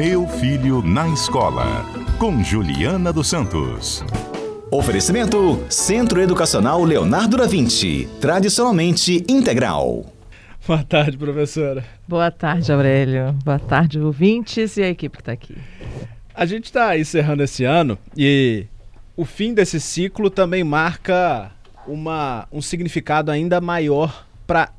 [0.00, 1.84] Meu Filho na Escola,
[2.18, 4.02] com Juliana dos Santos.
[4.70, 10.06] Oferecimento Centro Educacional Leonardo da Vinci, tradicionalmente integral.
[10.66, 11.84] Boa tarde, professora.
[12.08, 13.34] Boa tarde, Aurélio.
[13.44, 15.54] Boa tarde, ouvintes e a equipe que está aqui.
[16.34, 18.64] A gente está encerrando esse ano e
[19.14, 21.52] o fim desse ciclo também marca
[21.86, 24.70] uma, um significado ainda maior para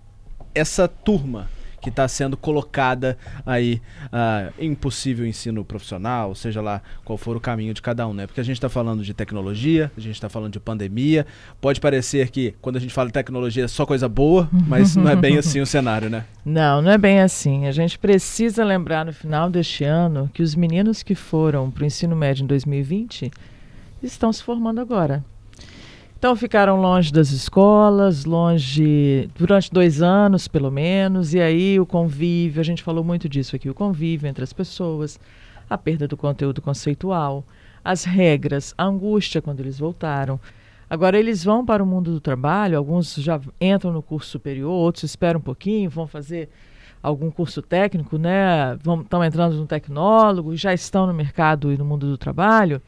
[0.56, 1.48] essa turma
[1.82, 7.40] que está sendo colocada aí uh, em possível ensino profissional, seja lá qual for o
[7.40, 8.28] caminho de cada um, né?
[8.28, 11.26] Porque a gente está falando de tecnologia, a gente está falando de pandemia.
[11.60, 15.10] Pode parecer que quando a gente fala de tecnologia é só coisa boa, mas não
[15.10, 16.26] é bem assim o cenário, né?
[16.44, 17.68] Não, não é bem assim.
[17.68, 21.86] A gente precisa lembrar no final deste ano que os meninos que foram para o
[21.86, 23.32] ensino médio em 2020
[24.02, 25.24] estão se formando agora.
[26.22, 32.62] Então ficaram longe das escolas, longe durante dois anos pelo menos, e aí o convívio,
[32.62, 35.20] a gente falou muito disso aqui, o convívio entre as pessoas,
[35.68, 37.44] a perda do conteúdo conceitual,
[37.84, 40.40] as regras, a angústia quando eles voltaram.
[40.88, 45.06] Agora eles vão para o mundo do trabalho, alguns já entram no curso superior, outros
[45.06, 46.50] esperam um pouquinho, vão fazer
[47.02, 48.76] algum curso técnico, né?
[48.76, 52.80] Estão entrando no tecnólogo, já estão no mercado e no mundo do trabalho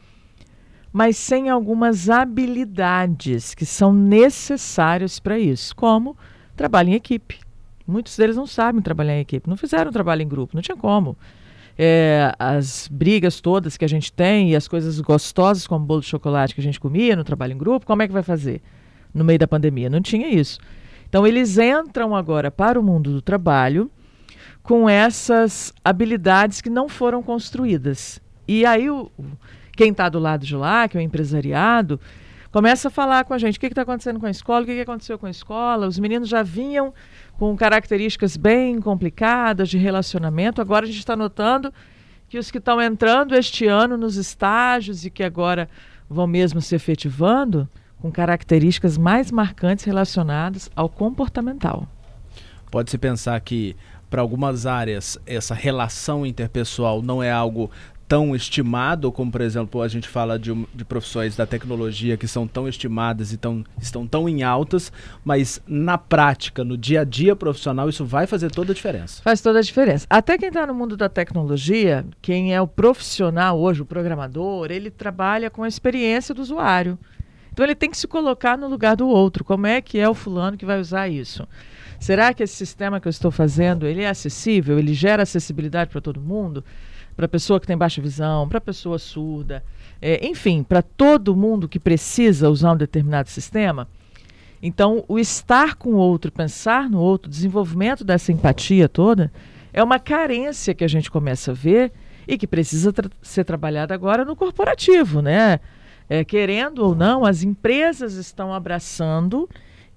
[0.94, 6.16] mas sem algumas habilidades que são necessárias para isso, como
[6.56, 7.40] trabalho em equipe.
[7.86, 11.18] Muitos deles não sabem trabalhar em equipe, não fizeram trabalho em grupo, não tinha como.
[11.76, 16.06] É, as brigas todas que a gente tem e as coisas gostosas como bolo de
[16.06, 18.62] chocolate que a gente comia no trabalho em grupo, como é que vai fazer
[19.12, 19.90] no meio da pandemia?
[19.90, 20.60] Não tinha isso.
[21.10, 23.90] Então eles entram agora para o mundo do trabalho
[24.62, 28.22] com essas habilidades que não foram construídas.
[28.48, 29.12] E aí o,
[29.76, 32.00] quem está do lado de lá, que é o empresariado,
[32.52, 34.76] começa a falar com a gente o que está acontecendo com a escola, o que,
[34.76, 35.88] que aconteceu com a escola.
[35.88, 36.94] Os meninos já vinham
[37.38, 41.74] com características bem complicadas de relacionamento, agora a gente está notando
[42.30, 45.70] que os que estão entrando este ano nos estágios e que agora
[46.10, 47.68] vão mesmo se efetivando,
[48.00, 51.88] com características mais marcantes relacionadas ao comportamental.
[52.70, 53.76] Pode-se pensar que
[54.10, 57.72] para algumas áreas essa relação interpessoal não é algo
[58.14, 62.48] tão estimado, como por exemplo a gente fala de, de profissões da tecnologia que são
[62.48, 64.94] tão estimadas e tão, estão tão em altas,
[65.26, 69.20] mas na prática, no dia a dia profissional, isso vai fazer toda a diferença.
[69.24, 70.06] Faz toda a diferença.
[70.08, 74.92] Até quem está no mundo da tecnologia, quem é o profissional hoje, o programador, ele
[74.92, 77.00] trabalha com a experiência do usuário.
[77.52, 79.44] Então ele tem que se colocar no lugar do outro.
[79.44, 81.48] Como é que é o fulano que vai usar isso?
[82.00, 84.78] Será que esse sistema que eu estou fazendo, ele é acessível?
[84.78, 86.64] Ele gera acessibilidade para todo mundo?
[87.16, 89.64] Para a pessoa que tem baixa visão, para a pessoa surda,
[90.02, 93.88] é, enfim, para todo mundo que precisa usar um determinado sistema.
[94.62, 99.32] Então, o estar com o outro, pensar no outro, desenvolvimento dessa empatia toda,
[99.74, 101.92] é uma carência que a gente começa a ver
[102.28, 105.60] e que precisa tra ser trabalhada agora no corporativo, né?
[106.10, 109.50] É, querendo ou não, as empresas estão abraçando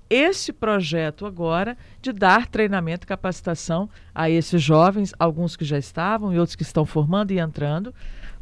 [0.09, 6.33] esse projeto agora de dar treinamento e capacitação a esses jovens, alguns que já estavam
[6.33, 7.94] e outros que estão formando e entrando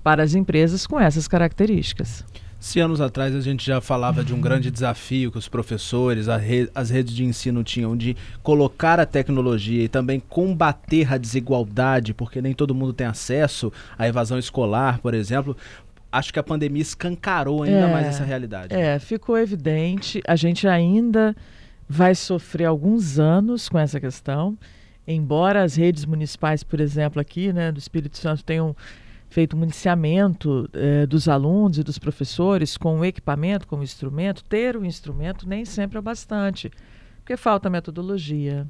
[0.03, 2.25] para as empresas com essas características.
[2.61, 6.71] Se anos atrás a gente já falava de um grande desafio que os professores, re
[6.75, 12.41] as redes de ensino tinham de colocar a tecnologia e também combater a desigualdade, porque
[12.41, 15.55] nem todo mundo tem acesso à evasão escolar, por exemplo
[16.15, 18.75] acho que a pandemia escancarou ainda é, mais essa realidade.
[18.75, 20.23] É, ficou evidente.
[20.27, 21.35] A gente ainda
[21.89, 24.57] vai sofrer alguns anos com essa questão,
[25.07, 28.75] embora as redes municipais, por exemplo, aqui né, do Espírito Santo tenham
[29.29, 34.45] feito um municiamento eh, dos alunos e dos professores com o equipamento, com o instrumento,
[34.45, 36.71] ter o instrumento nem sempre é bastante,
[37.19, 38.65] porque falta metodologia.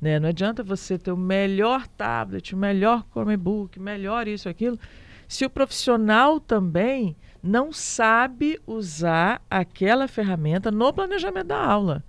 [0.00, 0.20] Né?
[0.20, 4.78] Não adianta você ter o melhor tablet, o melhor Chromebook, melhor isso, aquilo,
[5.28, 12.04] se o profissional também não sabe usar aquela ferramenta no planejamento da aula.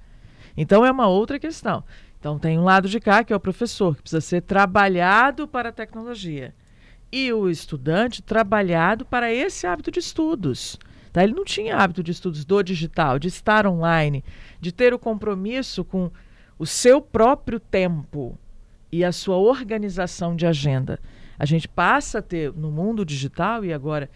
[0.55, 1.83] Então é uma outra questão.
[2.19, 5.69] Então tem um lado de cá que é o professor, que precisa ser trabalhado para
[5.69, 6.53] a tecnologia.
[7.11, 10.77] E o estudante trabalhado para esse hábito de estudos.
[11.13, 11.23] Tá?
[11.23, 14.23] Ele não tinha hábito de estudos do digital, de estar online,
[14.59, 16.11] de ter o compromisso com
[16.59, 18.37] o seu próprio tempo
[18.91, 20.99] e a sua organização de agenda
[21.37, 24.09] a gente passa a ter no mundo digital e agora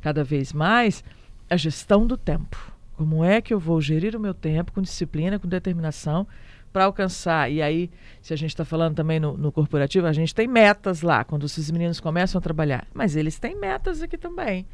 [0.00, 1.02] cada vez mais
[1.48, 2.76] a gestão do tempo.
[2.96, 6.26] Como é que eu vou gerir o meu tempo com disciplina, com determinação
[6.72, 7.50] para alcançar?
[7.50, 7.90] E aí,
[8.22, 11.44] se a gente está falando também no, no, corporativo, a gente tem metas lá, quando
[11.44, 12.86] esses meninos começam a trabalhar.
[12.94, 14.66] Mas eles têm metas aqui também.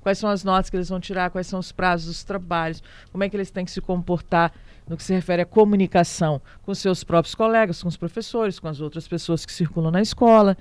[0.00, 3.24] Quais são as notas que eles vão tirar, quais são os prazos dos trabalhos, como
[3.24, 4.52] é que eles têm que se comportar
[4.86, 8.80] no que se refere à comunicação com seus próprios colegas, com os professores, com as
[8.80, 10.56] outras pessoas que circulam na escola.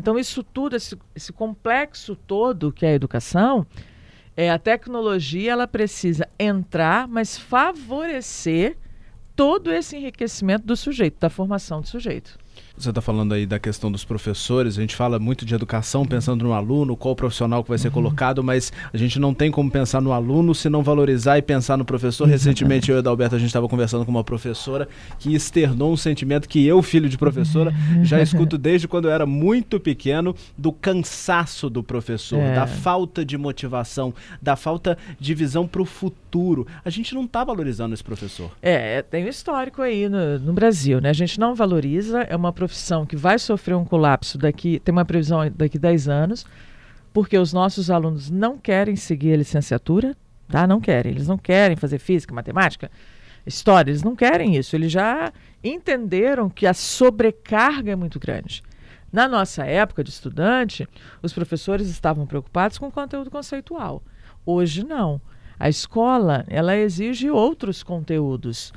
[0.00, 3.66] Então, isso tudo, esse, esse complexo todo que é a educação,
[4.34, 8.78] é, a tecnologia ela precisa entrar, mas favorecer
[9.36, 12.38] todo esse enriquecimento do sujeito, da formação do sujeito.
[12.80, 16.44] Você está falando aí da questão dos professores, a gente fala muito de educação pensando
[16.44, 17.94] no aluno, qual profissional que vai ser uhum.
[17.94, 21.76] colocado, mas a gente não tem como pensar no aluno se não valorizar e pensar
[21.76, 22.26] no professor.
[22.26, 24.88] Recentemente eu e o Adalberto a gente estava conversando com uma professora
[25.18, 27.70] que externou um sentimento que eu, filho de professora,
[28.02, 32.54] já escuto desde quando eu era muito pequeno, do cansaço do professor, é.
[32.54, 36.66] da falta de motivação, da falta de visão para o futuro.
[36.82, 38.50] A gente não está valorizando esse professor.
[38.62, 41.10] É, tem um histórico aí no, no Brasil, né?
[41.10, 45.04] A gente não valoriza, é uma profissão que vai sofrer um colapso daqui, tem uma
[45.04, 46.46] previsão daqui 10 anos,
[47.12, 50.16] porque os nossos alunos não querem seguir a licenciatura,
[50.48, 50.68] tá?
[50.68, 51.10] Não querem.
[51.10, 52.88] Eles não querem fazer física, matemática,
[53.44, 54.76] história, eles não querem isso.
[54.76, 55.32] Eles já
[55.64, 58.62] entenderam que a sobrecarga é muito grande.
[59.12, 60.88] Na nossa época de estudante,
[61.20, 64.00] os professores estavam preocupados com o conteúdo conceitual.
[64.46, 65.20] Hoje não.
[65.58, 68.72] A escola, ela exige outros conteúdos.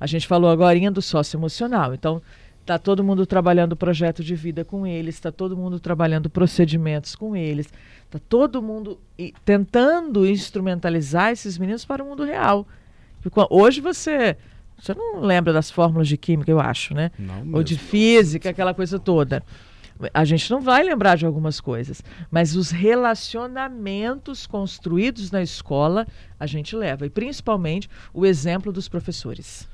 [0.00, 1.94] A gente falou agora do socioemocional.
[1.94, 2.20] Então,
[2.66, 7.36] Está todo mundo trabalhando projeto de vida com eles, está todo mundo trabalhando procedimentos com
[7.36, 7.72] eles,
[8.06, 8.98] está todo mundo
[9.44, 12.66] tentando instrumentalizar esses meninos para o mundo real.
[13.50, 14.36] Hoje você
[14.76, 17.12] você não lembra das fórmulas de química, eu acho, né?
[17.52, 19.44] Ou de física, aquela coisa toda.
[20.12, 22.02] A gente não vai lembrar de algumas coisas,
[22.32, 26.04] mas os relacionamentos construídos na escola
[26.38, 29.68] a gente leva, e principalmente o exemplo dos professores.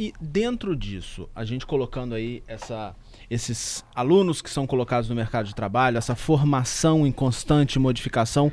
[0.00, 2.96] E dentro disso, a gente colocando aí essa,
[3.28, 8.50] esses alunos que são colocados no mercado de trabalho, essa formação em constante modificação,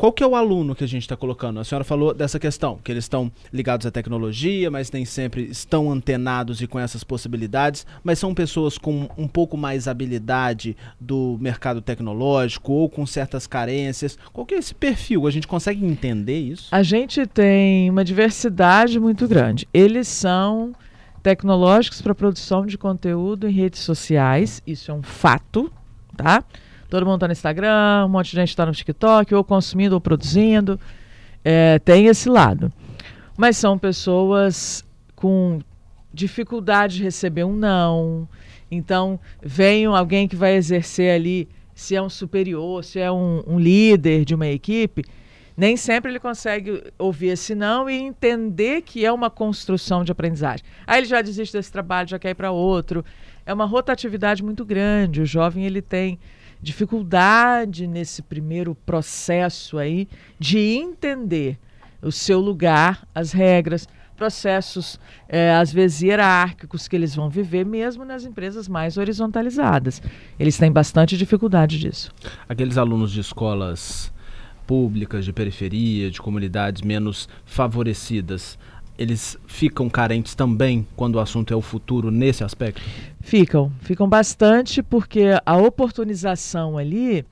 [0.00, 1.60] qual que é o aluno que a gente está colocando?
[1.60, 5.92] A senhora falou dessa questão, que eles estão ligados à tecnologia, mas nem sempre estão
[5.92, 11.82] antenados e com essas possibilidades, mas são pessoas com um pouco mais habilidade do mercado
[11.82, 14.18] tecnológico ou com certas carências.
[14.32, 15.26] Qual que é esse perfil?
[15.26, 16.68] A gente consegue entender isso?
[16.72, 19.68] A gente tem uma diversidade muito grande.
[19.70, 20.72] Eles são
[21.22, 25.70] tecnológicos para produção de conteúdo em redes sociais, isso é um fato,
[26.16, 26.42] tá?
[26.90, 30.00] Todo mundo está no Instagram, um monte de gente está no TikTok, ou consumindo ou
[30.00, 30.78] produzindo.
[31.44, 32.72] É, tem esse lado.
[33.38, 34.84] Mas são pessoas
[35.14, 35.60] com
[36.12, 38.28] dificuldade de receber um não.
[38.70, 43.58] Então, vem alguém que vai exercer ali, se é um superior, se é um, um
[43.58, 45.04] líder de uma equipe,
[45.56, 50.64] nem sempre ele consegue ouvir esse não e entender que é uma construção de aprendizagem.
[50.86, 53.04] Aí ele já desiste desse trabalho, já quer ir para outro.
[53.44, 55.20] É uma rotatividade muito grande.
[55.20, 56.18] O jovem ele tem
[56.62, 60.08] dificuldade nesse primeiro processo aí
[60.38, 61.58] de entender
[62.02, 63.86] o seu lugar, as regras,
[64.16, 70.02] processos é, às vezes hierárquicos que eles vão viver mesmo nas empresas mais horizontalizadas.
[70.38, 72.12] Eles têm bastante dificuldade disso.
[72.46, 74.12] Aqueles alunos de escolas
[74.66, 78.58] públicas, de periferia, de comunidades menos favorecidas,
[79.00, 82.82] eles ficam carentes também quando o assunto é o futuro nesse aspecto?
[83.18, 87.24] Ficam, ficam bastante porque a oportunização ali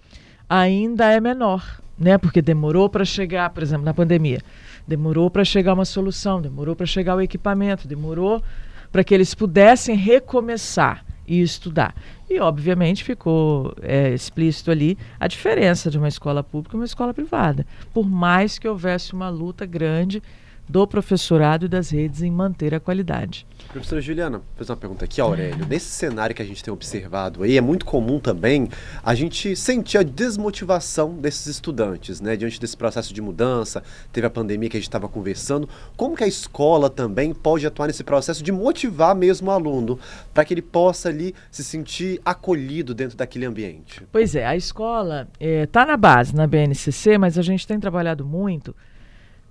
[0.49, 1.63] ainda é menor,
[1.99, 2.17] né?
[2.17, 4.41] Porque demorou para chegar, por exemplo, na pandemia,
[4.87, 8.43] demorou para chegar uma solução, demorou para chegar o equipamento, demorou
[8.91, 11.95] para que eles pudessem recomeçar e estudar.
[12.31, 17.13] E, obviamente, ficou é, explícito ali a diferença de uma escola pública e uma escola
[17.13, 17.67] privada.
[17.93, 20.23] Por mais que houvesse uma luta grande
[20.69, 23.47] do professorado e das redes em manter a qualidade.
[23.73, 25.67] Professora Juliana, fazer uma pergunta aqui, Aurélio.
[25.67, 28.69] Nesse cenário que a gente tem observado aí, é muito comum também
[29.03, 32.37] a gente sentir a desmotivação desses estudantes, né?
[32.37, 33.83] Diante desse processo de mudança,
[34.13, 35.69] teve a pandemia que a gente estava conversando.
[35.97, 39.99] Como que a escola também pode atuar nesse processo de motivar mesmo o aluno
[40.33, 44.03] para que ele possa ali se sentir acolhido dentro daquele ambiente?
[44.11, 47.79] Pois é, a escola está eh, é, na base, na BNCC, mas a gente tem
[47.79, 48.75] trabalhado muito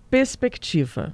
[0.10, 1.14] perspectiva.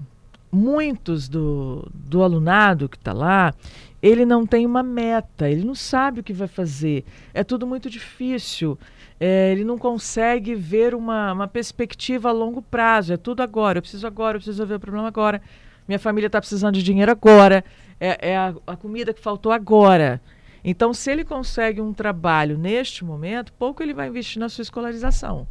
[0.51, 3.53] Muitos do, do alunado que está lá,
[4.01, 7.05] ele não tem uma meta, ele não sabe o que vai fazer.
[7.33, 8.77] É tudo muito difícil.
[9.19, 13.13] É, ele não consegue ver uma, uma perspectiva a longo prazo.
[13.13, 13.77] É tudo agora.
[13.77, 15.41] Eu preciso agora, eu preciso resolver o problema agora.
[15.87, 17.63] Minha família está precisando de dinheiro agora.
[17.99, 20.21] É, é a, a comida que faltou agora.
[20.63, 25.47] Então, se ele consegue um trabalho neste momento, pouco ele vai investir na sua escolarização.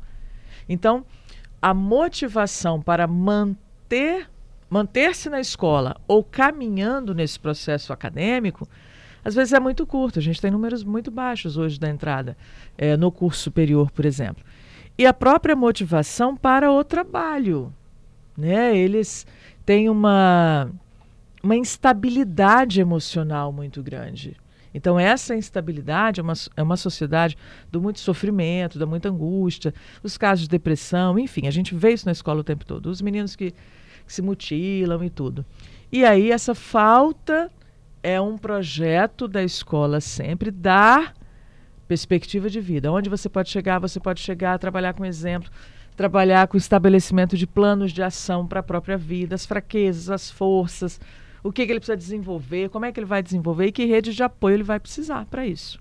[0.68, 1.04] Então,
[1.62, 4.28] a motivação para manter
[4.68, 8.66] manter-se na escola ou caminhando nesse processo acadêmico,
[9.22, 10.18] às vezes é muito curto.
[10.18, 12.36] A gente tem números muito baixos hoje da entrada
[12.78, 14.42] é, no curso superior, por exemplo.
[14.96, 17.72] E a própria motivação para o trabalho.
[18.34, 18.74] Né?
[18.74, 19.26] Eles
[19.66, 20.70] têm uma,
[21.42, 24.36] uma instabilidade emocional muito grande.
[24.74, 27.36] Então, essa instabilidade é uma, é uma sociedade
[27.70, 32.06] do muito sofrimento, da muita angústia, os casos de depressão, enfim, a gente vê isso
[32.06, 32.86] na escola o tempo todo.
[32.86, 35.44] Os meninos que, que se mutilam e tudo.
[35.90, 37.50] E aí, essa falta
[38.02, 41.14] é um projeto da escola sempre dar
[41.86, 42.90] perspectiva de vida.
[42.90, 45.50] Onde você pode chegar, você pode chegar trabalhar com exemplo,
[45.96, 50.98] trabalhar com estabelecimento de planos de ação para a própria vida, as fraquezas, as forças,
[51.42, 54.14] o que, que ele precisa desenvolver, como é que ele vai desenvolver e que rede
[54.14, 55.78] de apoio ele vai precisar para isso.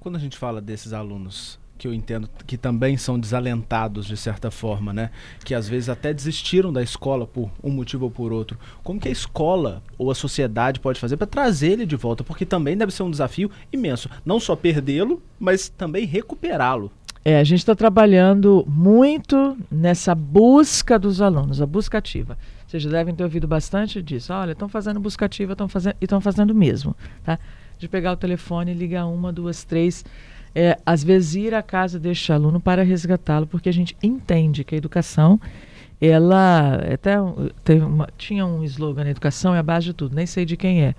[0.00, 4.50] Quando a gente fala desses alunos que eu entendo que também são desalentados de certa
[4.50, 5.10] forma, né?
[5.44, 8.58] Que às vezes até desistiram da escola por um motivo ou por outro.
[8.82, 12.22] Como que a escola ou a sociedade pode fazer para trazer ele de volta?
[12.22, 16.90] Porque também deve ser um desafio imenso, não só perdê-lo, mas também recuperá-lo.
[17.24, 22.36] É, a gente está trabalhando muito nessa busca dos alunos, a busca ativa.
[22.66, 24.32] Vocês devem ter ouvido bastante disso.
[24.32, 27.38] Olha, estão fazendo busca ativa, estão fazendo e estão fazendo mesmo, tá?
[27.78, 30.04] De pegar o telefone, ligar uma, duas, três
[30.54, 34.74] é, às vezes ir à casa deste aluno para resgatá-lo, porque a gente entende que
[34.74, 35.40] a educação,
[36.00, 40.56] ela até uma, tinha um slogan, educação é a base de tudo, nem sei de
[40.56, 40.94] quem é.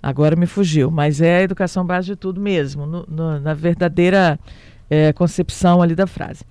[0.00, 4.38] Agora me fugiu, mas é a educação base de tudo mesmo, no, no, na verdadeira
[4.88, 6.44] é, concepção ali da frase.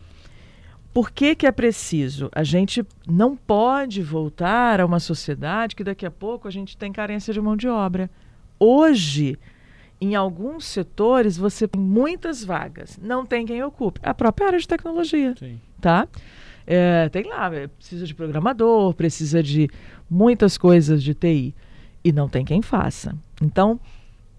[0.93, 2.29] Por que, que é preciso?
[2.33, 6.91] A gente não pode voltar a uma sociedade que daqui a pouco a gente tem
[6.91, 8.09] carência de mão de obra.
[8.57, 9.37] Hoje,
[9.99, 13.99] em alguns setores você tem muitas vagas, não tem quem ocupe.
[14.03, 15.59] A própria área de tecnologia, Sim.
[15.81, 16.07] tá?
[16.65, 19.69] É, tem lá, é, precisa de programador, precisa de
[20.09, 21.53] muitas coisas de TI
[22.03, 23.15] e não tem quem faça.
[23.41, 23.79] Então,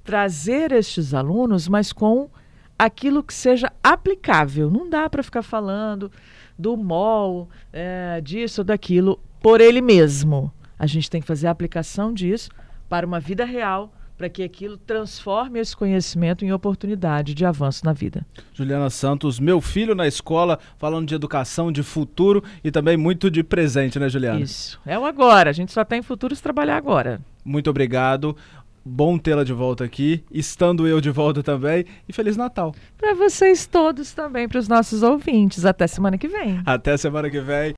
[0.03, 2.31] trazer estes alunos, mas com
[2.79, 4.71] aquilo que seja aplicável.
[4.71, 6.11] Não dá para ficar falando
[6.59, 10.53] do MOL, é, disso ou daquilo, por ele mesmo.
[10.79, 12.51] A gente tem que fazer a aplicação disso
[12.89, 17.93] para uma vida real, para que aquilo transforme esse conhecimento em oportunidade de avanço na
[17.93, 18.27] vida.
[18.55, 23.43] Juliana Santos, meu filho na escola, falando de educação, de futuro e também muito de
[23.43, 24.41] presente, né, Juliana?
[24.41, 24.81] Isso.
[24.87, 25.51] É o agora.
[25.51, 27.21] A gente só tem futuro se trabalhar agora.
[27.45, 28.37] Muito obrigado.
[28.89, 31.85] Bom tê-la de volta aqui, estando eu de volta também.
[32.09, 32.73] E Feliz Natal.
[32.97, 35.65] Para vocês todos também, para os nossos ouvintes.
[35.65, 36.63] Até semana que vem.
[36.65, 37.75] Até semana que vem.